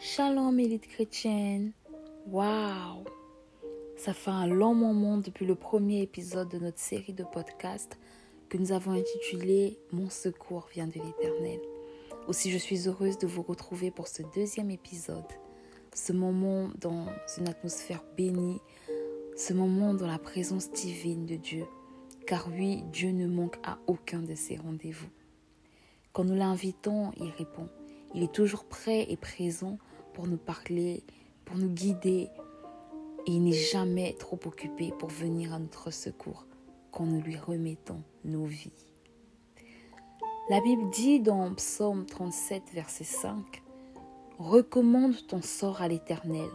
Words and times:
Shalom 0.00 0.60
élite 0.60 0.86
chrétienne. 0.86 1.72
Waouh 2.28 3.02
Ça 3.96 4.14
fait 4.14 4.30
un 4.30 4.46
long 4.46 4.72
moment 4.72 5.18
depuis 5.18 5.44
le 5.44 5.56
premier 5.56 6.02
épisode 6.02 6.48
de 6.48 6.58
notre 6.60 6.78
série 6.78 7.12
de 7.12 7.24
podcasts 7.24 7.98
que 8.48 8.58
nous 8.58 8.70
avons 8.70 8.92
intitulé 8.92 9.76
Mon 9.90 10.08
secours 10.08 10.68
vient 10.72 10.86
de 10.86 11.00
l'Éternel. 11.00 11.58
Aussi 12.28 12.52
je 12.52 12.58
suis 12.58 12.86
heureuse 12.86 13.18
de 13.18 13.26
vous 13.26 13.42
retrouver 13.42 13.90
pour 13.90 14.06
ce 14.06 14.22
deuxième 14.36 14.70
épisode. 14.70 15.26
Ce 15.92 16.12
moment 16.12 16.70
dans 16.80 17.06
une 17.36 17.48
atmosphère 17.48 18.04
bénie, 18.16 18.60
ce 19.36 19.52
moment 19.52 19.94
dans 19.94 20.06
la 20.06 20.20
présence 20.20 20.70
divine 20.70 21.26
de 21.26 21.34
Dieu. 21.34 21.64
Car 22.24 22.46
oui, 22.56 22.84
Dieu 22.92 23.10
ne 23.10 23.26
manque 23.26 23.58
à 23.64 23.80
aucun 23.88 24.20
de 24.20 24.36
ses 24.36 24.58
rendez-vous. 24.58 25.08
Quand 26.12 26.22
nous 26.22 26.36
l'invitons, 26.36 27.10
il 27.16 27.30
répond. 27.30 27.68
Il 28.14 28.22
est 28.22 28.32
toujours 28.32 28.64
prêt 28.64 29.04
et 29.10 29.16
présent 29.16 29.76
pour 30.18 30.26
nous 30.26 30.36
parler, 30.36 31.04
pour 31.44 31.56
nous 31.58 31.68
guider. 31.68 32.28
Et 33.24 33.30
il 33.30 33.44
n'est 33.44 33.52
jamais 33.52 34.16
trop 34.18 34.40
occupé 34.46 34.92
pour 34.98 35.10
venir 35.10 35.54
à 35.54 35.60
notre 35.60 35.92
secours 35.92 36.44
quand 36.90 37.04
nous 37.04 37.20
lui 37.20 37.36
remettons 37.36 38.02
nos 38.24 38.44
vies. 38.44 38.88
La 40.50 40.60
Bible 40.60 40.90
dit 40.90 41.20
dans 41.20 41.54
Psaume 41.54 42.04
37, 42.04 42.64
verset 42.74 43.04
5, 43.04 43.62
Recommande 44.40 45.24
ton 45.28 45.40
sort 45.40 45.82
à 45.82 45.86
l'Éternel, 45.86 46.50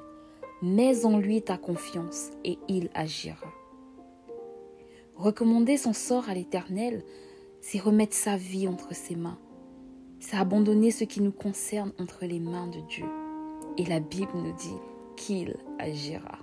mets 0.61 1.05
en 1.05 1.17
lui 1.17 1.41
ta 1.41 1.57
confiance 1.57 2.31
et 2.43 2.59
il 2.67 2.89
agira. 2.93 3.47
Recommander 5.15 5.77
son 5.77 5.93
sort 5.93 6.27
à 6.27 6.33
l'Éternel, 6.33 7.05
c'est 7.61 7.79
remettre 7.79 8.13
sa 8.13 8.35
vie 8.35 8.67
entre 8.67 8.93
ses 8.93 9.15
mains, 9.15 9.39
c'est 10.19 10.35
abandonner 10.35 10.91
ce 10.91 11.05
qui 11.05 11.21
nous 11.21 11.31
concerne 11.31 11.93
entre 11.97 12.25
les 12.25 12.41
mains 12.41 12.67
de 12.67 12.81
Dieu. 12.89 13.05
Et 13.77 13.85
la 13.85 13.99
Bible 13.99 14.31
nous 14.35 14.53
dit 14.53 14.77
qu'il 15.15 15.57
agira. 15.79 16.37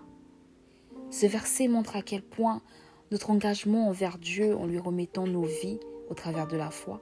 Ce 1.10 1.26
verset 1.26 1.68
montre 1.68 1.96
à 1.96 2.02
quel 2.02 2.22
point 2.22 2.62
notre 3.10 3.30
engagement 3.30 3.88
envers 3.88 4.18
Dieu 4.18 4.56
en 4.56 4.66
lui 4.66 4.78
remettant 4.78 5.26
nos 5.26 5.42
vies 5.42 5.80
au 6.08 6.14
travers 6.14 6.46
de 6.46 6.56
la 6.56 6.70
foi 6.70 7.00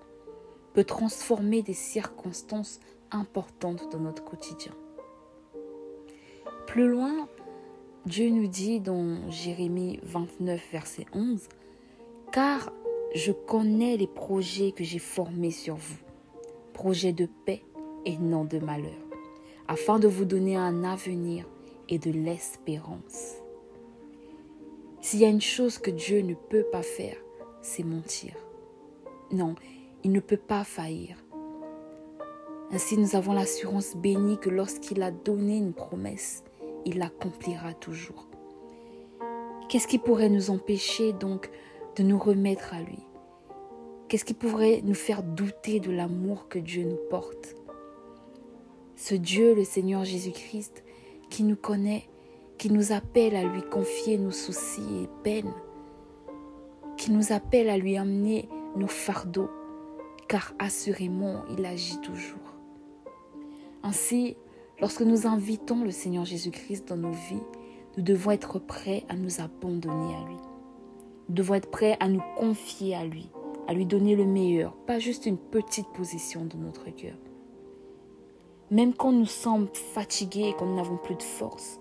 peut 0.75 0.85
transformer 0.85 1.63
des 1.63 1.75
circonstances 1.75 2.81
importantes 3.11 3.91
dans 3.91 4.01
notre 4.01 4.25
quotidien. 4.25 4.73
Plus 6.67 6.89
loin, 6.89 7.29
Dieu 8.07 8.31
nous 8.31 8.47
dit 8.47 8.81
dans 8.81 9.31
Jérémie 9.31 9.99
29, 10.03 10.63
verset 10.73 11.07
11, 11.15 11.49
Car 12.33 12.73
je 13.15 13.33
connais 13.33 13.97
les 13.97 14.07
projets 14.07 14.73
que 14.73 14.85
j'ai 14.85 14.99
formés 14.99 15.51
sur 15.51 15.77
vous 15.77 15.99
projet 16.79 17.13
de 17.13 17.29
paix 17.45 17.65
et 18.05 18.17
non 18.19 18.45
de 18.45 18.61
malheur, 18.61 19.08
afin 19.69 19.99
de 19.99 20.09
vous 20.09 20.25
donner 20.25 20.57
un 20.57 20.83
avenir 20.83 21.47
et 21.89 21.99
de 21.99 22.11
l'espérance. 22.11 23.37
S'il 25.01 25.21
y 25.21 25.25
a 25.25 25.29
une 25.29 25.41
chose 25.41 25.79
que 25.79 25.91
Dieu 25.91 26.23
ne 26.23 26.35
peut 26.35 26.65
pas 26.73 26.83
faire, 26.83 27.17
c'est 27.63 27.85
mentir. 27.85 28.35
Non, 29.31 29.55
il 30.03 30.13
ne 30.13 30.21
peut 30.21 30.39
pas 30.39 30.65
faillir. 30.65 31.23
Ainsi 32.71 32.99
nous 32.99 33.15
avons 33.15 33.33
l'assurance 33.33 33.95
bénie 33.97 34.39
que 34.39 34.51
lorsqu'il 34.51 35.03
a 35.03 35.11
donné 35.11 35.57
une 35.57 35.73
promesse, 35.73 36.45
il 36.85 36.99
l'accomplira 36.99 37.75
toujours. 37.75 38.27
Qu'est-ce 39.69 39.87
qui 39.87 39.99
pourrait 39.99 40.31
nous 40.31 40.51
empêcher 40.51 41.13
donc 41.13 41.51
de 41.97 42.03
nous 42.03 42.19
remettre 42.19 42.75
à 42.75 42.81
lui? 42.81 43.05
Qu'est-ce 44.09 44.25
qui 44.25 44.35
pourrait 44.35 44.81
nous 44.83 44.95
faire 44.95 45.23
douter 45.23 45.81
de 45.81 45.91
l'amour 45.91 46.49
que 46.49 46.59
Dieu 46.59 46.85
nous 46.85 46.99
porte? 47.11 47.58
Ce 48.99 49.15
Dieu, 49.15 49.55
le 49.55 49.63
Seigneur 49.63 50.05
Jésus-Christ, 50.05 50.83
qui 51.31 51.45
nous 51.45 51.55
connaît, 51.55 52.09
qui 52.59 52.69
nous 52.69 52.91
appelle 52.91 53.37
à 53.37 53.45
lui 53.45 53.63
confier 53.63 54.19
nos 54.19 54.33
soucis 54.33 55.05
et 55.05 55.09
peines, 55.23 55.55
qui 56.97 57.13
nous 57.13 57.33
appelle 57.33 57.69
à 57.69 57.79
lui 57.79 57.97
amener 57.97 58.49
nos 58.75 58.89
fardeaux, 58.89 59.51
car 60.27 60.53
assurément 60.59 61.45
il 61.57 61.65
agit 61.65 62.01
toujours. 62.01 62.57
Ainsi, 63.85 64.37
lorsque 64.81 65.03
nous 65.03 65.29
invitons 65.29 65.85
le 65.85 65.93
Seigneur 65.93 66.25
Jésus-Christ 66.25 66.89
dans 66.89 66.97
nos 66.97 67.13
vies, 67.13 67.47
nous 67.97 68.03
devons 68.03 68.33
être 68.33 68.59
prêts 68.59 69.05
à 69.09 69.15
nous 69.15 69.41
abandonner 69.41 70.17
à 70.17 70.29
lui. 70.29 70.37
Nous 71.29 71.37
devons 71.37 71.55
être 71.55 71.71
prêts 71.71 71.97
à 72.01 72.09
nous 72.09 72.23
confier 72.37 72.97
à 72.97 73.05
lui 73.05 73.31
à 73.69 73.75
lui 73.75 73.85
donner 73.85 74.17
le 74.17 74.25
meilleur, 74.25 74.75
pas 74.87 74.99
juste 74.99 75.27
une 75.27 75.37
petite 75.37 75.89
position 75.89 76.47
de 76.47 76.57
notre 76.57 76.89
cœur. 76.89 77.19
Même 78.71 78.95
quand 78.95 79.13
nous 79.13 79.27
sommes 79.27 79.69
fatigués 79.95 80.49
et 80.49 80.55
quand 80.55 80.67
nous 80.67 80.77
n'avons 80.77 80.99
plus 80.99 81.15
de 81.15 81.23
force, 81.23 81.81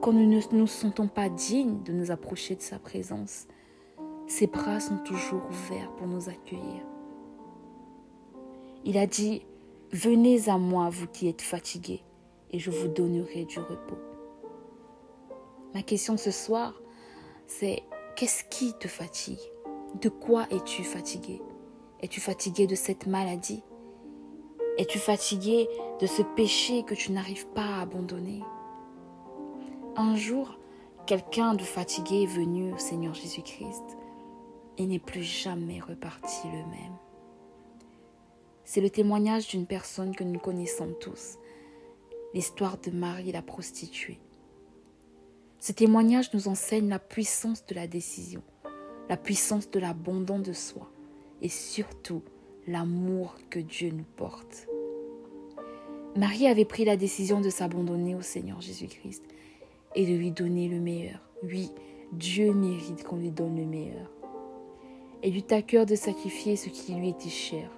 quand 0.00 0.12
nous 0.12 0.26
ne 0.26 0.40
nous 0.52 0.66
sentons 0.66 1.08
pas 1.08 1.28
dignes 1.28 1.82
de 1.82 1.92
nous 1.92 2.10
approcher 2.10 2.56
de 2.56 2.62
sa 2.62 2.78
présence, 2.78 3.46
ses 4.26 4.46
bras 4.46 4.80
sont 4.80 4.98
toujours 4.98 5.42
ouverts 5.48 5.90
pour 5.96 6.06
nous 6.06 6.28
accueillir. 6.28 6.82
Il 8.84 8.98
a 8.98 9.06
dit, 9.06 9.42
Venez 9.92 10.48
à 10.48 10.58
moi, 10.58 10.90
vous 10.90 11.06
qui 11.06 11.28
êtes 11.28 11.40
fatigués, 11.40 12.02
et 12.50 12.58
je 12.58 12.72
vous 12.72 12.88
donnerai 12.88 13.44
du 13.44 13.60
repos. 13.60 13.98
Ma 15.72 15.82
question 15.82 16.16
ce 16.16 16.32
soir, 16.32 16.74
c'est 17.46 17.84
qu'est-ce 18.16 18.42
qui 18.50 18.72
te 18.74 18.88
fatigue? 18.88 19.38
De 20.00 20.08
quoi 20.08 20.46
es-tu 20.50 20.82
fatigué? 20.82 21.40
Es-tu 22.00 22.20
fatigué 22.20 22.66
de 22.66 22.74
cette 22.74 23.06
maladie? 23.06 23.62
Es-tu 24.78 24.98
fatigué 24.98 25.68
de 26.00 26.06
ce 26.06 26.22
péché 26.22 26.82
que 26.82 26.94
tu 26.94 27.12
n'arrives 27.12 27.46
pas 27.48 27.76
à 27.76 27.82
abandonner? 27.82 28.42
Un 29.96 30.16
jour, 30.16 30.58
quelqu'un 31.06 31.54
de 31.54 31.62
fatigué 31.62 32.22
est 32.22 32.34
venu 32.34 32.72
au 32.72 32.78
Seigneur 32.78 33.14
Jésus-Christ 33.14 33.84
et 34.78 34.86
n'est 34.86 34.98
plus 34.98 35.22
jamais 35.22 35.80
reparti 35.80 36.48
le 36.48 36.58
même. 36.70 36.96
C'est 38.64 38.80
le 38.80 38.90
témoignage 38.90 39.48
d'une 39.48 39.66
personne 39.66 40.16
que 40.16 40.24
nous 40.24 40.40
connaissons 40.40 40.92
tous, 41.00 41.38
l'histoire 42.32 42.78
de 42.78 42.90
Marie 42.90 43.32
la 43.32 43.42
prostituée. 43.42 44.18
Ce 45.60 45.72
témoignage 45.72 46.34
nous 46.34 46.48
enseigne 46.48 46.88
la 46.88 46.98
puissance 46.98 47.64
de 47.66 47.74
la 47.74 47.86
décision 47.86 48.42
la 49.08 49.16
puissance 49.16 49.70
de 49.70 49.78
l'abandon 49.78 50.38
de 50.38 50.52
soi 50.52 50.90
et 51.42 51.48
surtout 51.48 52.22
l'amour 52.66 53.34
que 53.50 53.58
Dieu 53.58 53.90
nous 53.90 54.06
porte. 54.16 54.66
Marie 56.16 56.46
avait 56.46 56.64
pris 56.64 56.84
la 56.84 56.96
décision 56.96 57.40
de 57.40 57.50
s'abandonner 57.50 58.14
au 58.14 58.22
Seigneur 58.22 58.60
Jésus-Christ 58.60 59.24
et 59.94 60.06
de 60.06 60.14
lui 60.14 60.30
donner 60.30 60.68
le 60.68 60.80
meilleur. 60.80 61.20
Oui, 61.42 61.70
Dieu 62.12 62.52
mérite 62.52 63.04
qu'on 63.04 63.16
lui 63.16 63.30
donne 63.30 63.56
le 63.56 63.66
meilleur. 63.66 64.10
Elle 65.22 65.36
eut 65.36 65.50
à 65.50 65.62
cœur 65.62 65.86
de 65.86 65.94
sacrifier 65.94 66.56
ce 66.56 66.68
qui 66.68 66.94
lui 66.94 67.08
était 67.08 67.28
cher. 67.28 67.70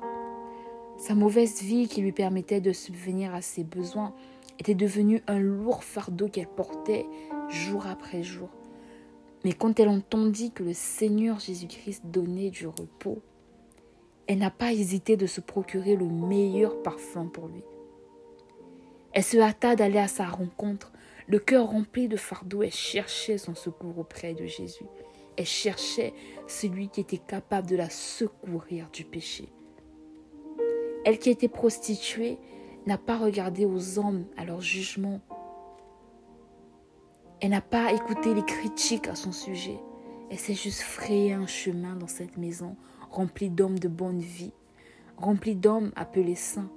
Sa 0.99 1.15
mauvaise 1.15 1.63
vie 1.63 1.89
qui 1.89 2.01
lui 2.01 2.13
permettait 2.13 2.61
de 2.61 2.73
subvenir 2.73 3.35
à 3.35 3.43
ses 3.43 3.65
besoins 3.65 4.15
était 4.59 4.75
devenue 4.75 5.23
un 5.27 5.39
lourd 5.39 5.85
fardeau 5.85 6.29
qu'elle 6.29 6.49
portait 6.49 7.07
jour 7.49 7.87
après 7.87 8.23
jour. 8.23 8.49
Mais 9.45 9.53
quand 9.53 9.79
elle 9.79 9.89
entendit 9.89 10.51
que 10.51 10.63
le 10.63 10.73
Seigneur 10.73 11.39
Jésus-Christ 11.39 12.03
donnait 12.07 12.51
du 12.51 12.67
repos, 12.67 13.23
elle 14.27 14.39
n'a 14.39 14.51
pas 14.51 14.73
hésité 14.73 15.17
de 15.17 15.27
se 15.27 15.41
procurer 15.41 15.97
le 15.97 16.07
meilleur 16.07 16.83
parfum 16.83 17.27
pour 17.27 17.49
lui. 17.49 17.63
Elle 19.13 19.23
se 19.23 19.39
hâta 19.39 19.77
d'aller 19.77 19.99
à 19.99 20.09
sa 20.09 20.27
rencontre, 20.27 20.93
le 21.27 21.39
cœur 21.39 21.69
rempli 21.69 22.09
de 22.09 22.17
fardeau, 22.17 22.63
elle 22.63 22.73
cherchait 22.73 23.39
son 23.39 23.55
secours 23.55 23.99
auprès 23.99 24.35
de 24.35 24.47
Jésus. 24.47 24.87
Elle 25.37 25.47
cherchait 25.47 26.13
celui 26.47 26.89
qui 26.89 27.01
était 27.01 27.19
capable 27.19 27.69
de 27.69 27.77
la 27.77 27.91
secourir 27.91 28.89
du 28.93 29.05
péché. 29.05 29.49
Elle 31.05 31.19
qui 31.19 31.31
était 31.31 31.49
prostituée 31.49 32.39
n'a 32.87 32.99
pas 32.99 33.17
regardé 33.17 33.65
aux 33.65 33.99
hommes 33.99 34.27
à 34.37 34.45
leur 34.45 34.61
jugement, 34.61 35.21
elle 37.41 37.51
n'a 37.51 37.61
pas 37.61 37.93
écouté 37.93 38.33
les 38.33 38.45
critiques 38.45 39.09
à 39.09 39.15
son 39.15 39.33
sujet. 39.33 39.79
Elle 40.31 40.39
s'est 40.39 40.55
juste 40.55 40.83
frayé 40.83 41.33
un 41.33 41.47
chemin 41.47 41.95
dans 41.97 42.09
cette 42.09 42.37
maison 42.37 42.77
remplie 43.11 43.51
d'hommes 43.51 43.78
de 43.78 43.89
bonne 43.89 44.21
vie, 44.21 44.53
remplie 45.17 45.57
d'hommes 45.57 45.93
appelés 45.97 46.34
saints. 46.34 46.71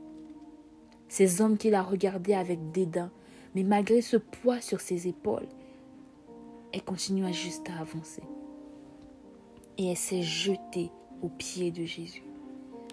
Ces 1.07 1.42
hommes 1.42 1.57
qui 1.57 1.69
la 1.69 1.81
regardaient 1.81 2.36
avec 2.36 2.72
dédain, 2.72 3.12
mais 3.56 3.63
malgré 3.63 4.01
ce 4.01 4.18
poids 4.18 4.62
sur 4.62 4.80
ses 4.80 5.07
épaules, 5.07 5.48
elle 6.72 6.84
continua 6.84 7.31
juste 7.31 7.69
à 7.69 7.81
avancer. 7.81 8.24
Et 9.78 9.88
elle 9.88 9.98
s'est 9.98 10.22
jetée 10.22 10.92
aux 11.22 11.30
pieds 11.30 11.72
de 11.72 11.84
Jésus, 11.84 12.24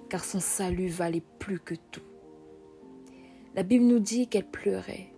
car 0.09 0.25
son 0.25 0.41
salut 0.41 0.88
valait 0.88 1.23
plus 1.38 1.61
que 1.61 1.75
tout. 1.91 2.00
La 3.55 3.62
Bible 3.62 3.85
nous 3.85 3.99
dit 3.99 4.29
qu'elle 4.29 4.49
pleurait 4.49 5.12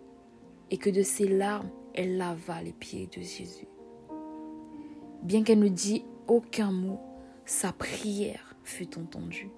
et 0.70 0.76
que 0.76 0.90
de 0.90 1.02
ses 1.02 1.28
larmes, 1.28 1.70
elle 1.94 2.16
lava 2.16 2.62
les 2.62 2.72
pieds 2.72 3.06
de 3.06 3.22
Jésus. 3.22 3.68
Bien 5.22 5.42
qu'elle 5.42 5.58
ne 5.58 5.68
dit 5.68 6.04
aucun 6.26 6.70
mot, 6.72 7.00
sa 7.44 7.72
prière 7.72 8.56
fut 8.62 8.98
entendue. 8.98 9.50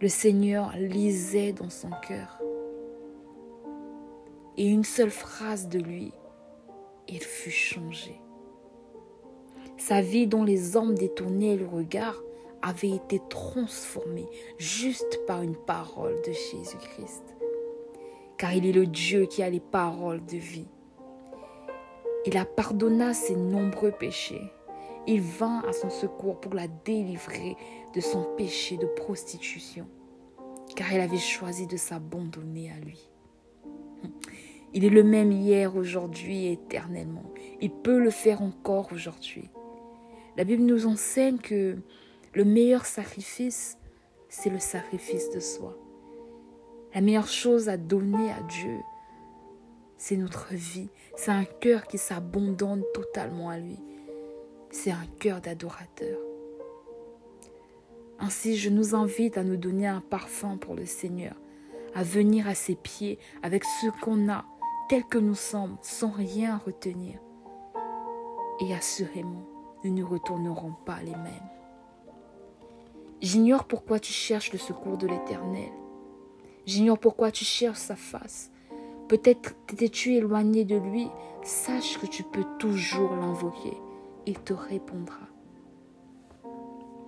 Le 0.00 0.08
Seigneur 0.08 0.72
lisait 0.76 1.52
dans 1.52 1.70
son 1.70 1.90
cœur. 2.06 2.40
et 4.56 4.66
une 4.66 4.84
seule 4.84 5.10
phrase 5.10 5.68
de 5.68 5.78
lui, 5.78 6.12
il 7.08 7.20
fut 7.20 7.50
changé. 7.50 8.20
Sa 9.78 10.02
vie 10.02 10.26
dont 10.26 10.44
les 10.44 10.76
hommes 10.76 10.94
détournaient 10.94 11.56
le 11.56 11.66
regard 11.66 12.22
avait 12.60 12.90
été 12.90 13.22
transformée 13.30 14.28
juste 14.58 15.20
par 15.26 15.40
une 15.42 15.56
parole 15.56 16.14
de 16.26 16.32
Jésus-Christ. 16.32 17.36
Car 18.36 18.52
il 18.52 18.66
est 18.66 18.72
le 18.72 18.86
Dieu 18.86 19.24
qui 19.24 19.42
a 19.42 19.48
les 19.48 19.60
paroles 19.60 20.24
de 20.26 20.36
vie. 20.36 20.68
Il 22.26 22.36
a 22.36 22.44
pardonné 22.44 23.14
ses 23.14 23.36
nombreux 23.36 23.92
péchés. 23.92 24.52
Il 25.06 25.22
vint 25.22 25.62
à 25.66 25.72
son 25.72 25.88
secours 25.88 26.40
pour 26.40 26.54
la 26.54 26.68
délivrer 26.68 27.56
de 27.94 28.00
son 28.00 28.24
péché 28.36 28.76
de 28.76 28.86
prostitution, 28.86 29.86
car 30.76 30.92
elle 30.92 31.00
avait 31.00 31.16
choisi 31.16 31.66
de 31.66 31.76
s'abandonner 31.76 32.70
à 32.70 32.78
lui. 32.84 33.08
Il 34.72 34.84
est 34.84 34.90
le 34.90 35.02
même 35.02 35.32
hier, 35.32 35.74
aujourd'hui 35.74 36.46
et 36.46 36.52
éternellement. 36.52 37.32
Il 37.60 37.70
peut 37.70 37.98
le 37.98 38.10
faire 38.10 38.42
encore 38.42 38.90
aujourd'hui. 38.92 39.50
La 40.36 40.44
Bible 40.44 40.62
nous 40.62 40.86
enseigne 40.86 41.38
que 41.38 41.76
le 42.34 42.44
meilleur 42.44 42.86
sacrifice, 42.86 43.78
c'est 44.28 44.50
le 44.50 44.60
sacrifice 44.60 45.30
de 45.30 45.40
soi. 45.40 45.76
La 46.94 47.00
meilleure 47.00 47.28
chose 47.28 47.68
à 47.68 47.76
donner 47.76 48.30
à 48.30 48.42
Dieu, 48.42 48.78
c'est 50.00 50.16
notre 50.16 50.54
vie. 50.54 50.88
C'est 51.14 51.30
un 51.30 51.44
cœur 51.44 51.86
qui 51.86 51.98
s'abandonne 51.98 52.82
totalement 52.94 53.50
à 53.50 53.58
lui. 53.58 53.78
C'est 54.70 54.90
un 54.90 55.06
cœur 55.18 55.42
d'adorateur. 55.42 56.18
Ainsi, 58.18 58.56
je 58.56 58.70
nous 58.70 58.94
invite 58.94 59.36
à 59.36 59.44
nous 59.44 59.58
donner 59.58 59.86
un 59.86 60.00
parfum 60.00 60.56
pour 60.56 60.74
le 60.74 60.86
Seigneur, 60.86 61.34
à 61.94 62.02
venir 62.02 62.48
à 62.48 62.54
ses 62.54 62.76
pieds 62.76 63.18
avec 63.42 63.62
ce 63.62 63.88
qu'on 64.00 64.30
a, 64.30 64.46
tel 64.88 65.04
que 65.04 65.18
nous 65.18 65.34
sommes, 65.34 65.76
sans 65.82 66.10
rien 66.10 66.56
retenir. 66.64 67.20
Et 68.60 68.74
assurément, 68.74 69.44
nous 69.84 69.92
ne 69.92 70.02
retournerons 70.02 70.74
pas 70.86 71.00
les 71.02 71.10
mêmes. 71.10 71.50
J'ignore 73.20 73.66
pourquoi 73.66 74.00
tu 74.00 74.14
cherches 74.14 74.52
le 74.52 74.58
secours 74.58 74.96
de 74.96 75.06
l'Éternel. 75.06 75.72
J'ignore 76.64 76.98
pourquoi 76.98 77.30
tu 77.30 77.44
cherches 77.44 77.78
sa 77.78 77.96
face. 77.96 78.50
Peut-être 79.10 79.56
t'étais-tu 79.66 80.14
éloigné 80.14 80.64
de 80.64 80.76
lui. 80.76 81.08
Sache 81.42 81.98
que 81.98 82.06
tu 82.06 82.22
peux 82.22 82.44
toujours 82.60 83.10
l'invoquer. 83.16 83.76
Il 84.24 84.38
te 84.38 84.52
répondra. 84.52 85.26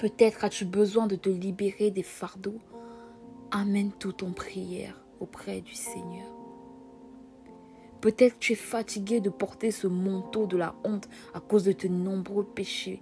Peut-être 0.01 0.45
as-tu 0.45 0.65
besoin 0.65 1.07
de 1.07 1.15
te 1.15 1.29
libérer 1.29 1.93
des 1.93 2.03
fardeaux. 2.03 2.59
Amène 3.53 3.93
tout 3.93 4.25
en 4.25 4.33
prière 4.33 5.01
auprès 5.21 5.61
du 5.61 5.75
Seigneur. 5.75 6.27
Peut-être 8.01 8.41
tu 8.41 8.55
es 8.55 8.57
fatigué 8.57 9.21
de 9.21 9.31
porter 9.31 9.71
ce 9.71 9.87
manteau 9.87 10.49
de 10.49 10.57
la 10.57 10.75
honte 10.83 11.09
à 11.35 11.39
cause 11.39 11.63
de 11.63 11.71
tes 11.71 11.89
nombreux 11.89 12.45
péchés. 12.45 13.01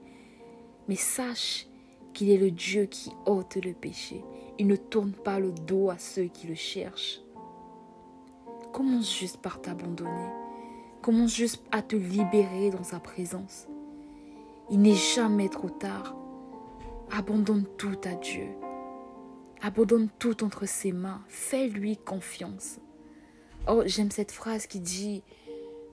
Mais 0.88 0.96
sache 0.96 1.68
qu'il 2.12 2.28
est 2.28 2.36
le 2.36 2.50
Dieu 2.50 2.84
qui 2.84 3.12
ôte 3.24 3.56
le 3.64 3.72
péché. 3.72 4.22
Il 4.58 4.66
ne 4.66 4.76
tourne 4.76 5.12
pas 5.12 5.40
le 5.40 5.52
dos 5.52 5.88
à 5.88 5.96
ceux 5.96 6.24
qui 6.24 6.48
le 6.48 6.54
cherchent. 6.54 7.22
Commence 8.72 9.12
juste 9.12 9.38
par 9.38 9.60
t'abandonner? 9.60 10.30
Commence 11.02 11.34
juste 11.34 11.62
à 11.72 11.82
te 11.82 11.96
libérer 11.96 12.70
dans 12.70 12.84
sa 12.84 13.00
présence? 13.00 13.66
Il 14.70 14.80
n'est 14.80 14.94
jamais 14.94 15.48
trop 15.48 15.70
tard. 15.70 16.14
Abandonne 17.10 17.66
tout 17.76 17.98
à 18.04 18.14
Dieu. 18.14 18.46
Abandonne 19.60 20.08
tout 20.20 20.44
entre 20.44 20.66
ses 20.66 20.92
mains. 20.92 21.22
Fais-lui 21.28 21.96
confiance. 21.96 22.78
Oh, 23.66 23.82
j'aime 23.86 24.12
cette 24.12 24.30
phrase 24.30 24.68
qui 24.68 24.78
dit 24.78 25.24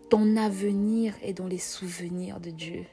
Ton 0.09 0.38
avenir 0.38 1.15
est 1.23 1.33
dans 1.33 1.47
les 1.47 1.57
souvenirs 1.57 2.39
de 2.39 2.51
Dieu. 2.51 2.85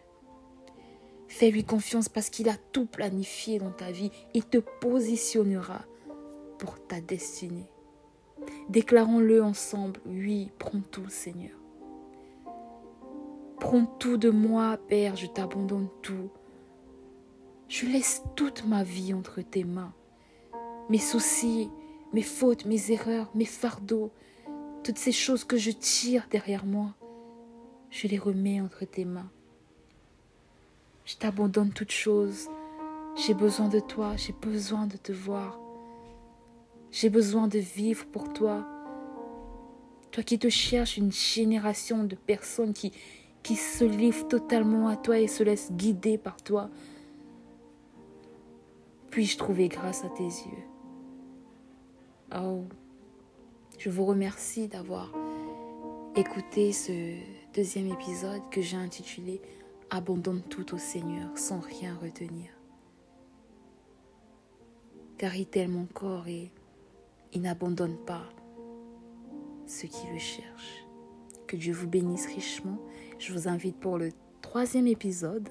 Fais-lui 1.28 1.64
confiance 1.64 2.08
parce 2.08 2.30
qu'il 2.30 2.48
a 2.48 2.56
tout 2.72 2.86
planifié 2.86 3.58
dans 3.58 3.72
ta 3.72 3.90
vie. 3.90 4.10
Il 4.32 4.44
te 4.44 4.58
positionnera 4.58 5.82
pour 6.58 6.84
ta 6.86 7.00
destinée. 7.02 7.73
Déclarons-le 8.68 9.42
ensemble. 9.42 10.00
Oui, 10.06 10.50
prends 10.58 10.80
tout, 10.90 11.08
Seigneur. 11.08 11.56
Prends 13.60 13.86
tout 13.86 14.16
de 14.16 14.30
moi, 14.30 14.78
Père, 14.88 15.16
je 15.16 15.26
t'abandonne 15.26 15.88
tout. 16.02 16.30
Je 17.68 17.86
laisse 17.86 18.22
toute 18.36 18.66
ma 18.66 18.82
vie 18.82 19.14
entre 19.14 19.40
tes 19.40 19.64
mains. 19.64 19.94
Mes 20.90 20.98
soucis, 20.98 21.70
mes 22.12 22.22
fautes, 22.22 22.66
mes 22.66 22.90
erreurs, 22.90 23.30
mes 23.34 23.46
fardeaux, 23.46 24.10
toutes 24.82 24.98
ces 24.98 25.12
choses 25.12 25.44
que 25.44 25.56
je 25.56 25.70
tire 25.70 26.26
derrière 26.30 26.66
moi, 26.66 26.94
je 27.90 28.06
les 28.06 28.18
remets 28.18 28.60
entre 28.60 28.84
tes 28.84 29.04
mains. 29.04 29.30
Je 31.04 31.16
t'abandonne 31.16 31.70
toutes 31.70 31.92
choses. 31.92 32.48
J'ai 33.16 33.34
besoin 33.34 33.68
de 33.68 33.80
toi, 33.80 34.16
j'ai 34.16 34.32
besoin 34.32 34.86
de 34.86 34.96
te 34.96 35.12
voir. 35.12 35.58
J'ai 36.94 37.10
besoin 37.10 37.48
de 37.48 37.58
vivre 37.58 38.06
pour 38.06 38.32
toi. 38.32 38.64
Toi 40.12 40.22
qui 40.22 40.38
te 40.38 40.48
cherches 40.48 40.96
une 40.96 41.10
génération 41.10 42.04
de 42.04 42.14
personnes 42.14 42.72
qui, 42.72 42.92
qui 43.42 43.56
se 43.56 43.82
livrent 43.82 44.28
totalement 44.28 44.86
à 44.86 44.96
toi 44.96 45.18
et 45.18 45.26
se 45.26 45.42
laissent 45.42 45.72
guider 45.72 46.18
par 46.18 46.36
toi. 46.36 46.70
Puis-je 49.10 49.36
trouver 49.36 49.66
grâce 49.66 50.04
à 50.04 50.08
tes 50.10 50.22
yeux? 50.22 50.64
Oh, 52.32 52.62
je 53.76 53.90
vous 53.90 54.04
remercie 54.04 54.68
d'avoir 54.68 55.12
écouté 56.14 56.72
ce 56.72 56.92
deuxième 57.54 57.88
épisode 57.88 58.42
que 58.52 58.62
j'ai 58.62 58.76
intitulé 58.76 59.40
Abandonne 59.90 60.42
tout 60.42 60.76
au 60.76 60.78
Seigneur 60.78 61.36
sans 61.36 61.58
rien 61.58 61.98
retenir. 62.00 62.50
Car 65.18 65.34
il 65.34 65.46
t'aime 65.46 65.76
encore 65.76 66.28
et 66.28 66.52
il 67.34 67.42
n'abandonne 67.42 67.96
pas 68.06 68.30
ceux 69.66 69.88
qui 69.88 70.06
le 70.12 70.18
cherchent. 70.18 70.86
Que 71.46 71.56
Dieu 71.56 71.72
vous 71.72 71.88
bénisse 71.88 72.26
richement. 72.26 72.78
Je 73.18 73.32
vous 73.32 73.48
invite 73.48 73.76
pour 73.78 73.98
le 73.98 74.10
troisième 74.40 74.86
épisode 74.86 75.48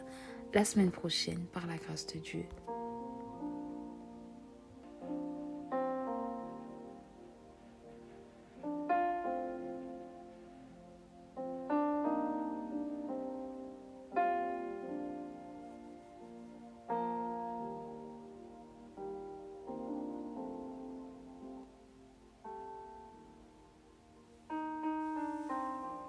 la 0.53 0.65
semaine 0.65 0.91
prochaine 0.91 1.45
par 1.51 1.68
la 1.68 1.77
grâce 1.77 2.07
de 2.07 2.19
Dieu. 2.19 2.45